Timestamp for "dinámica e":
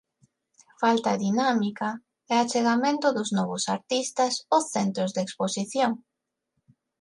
1.25-2.33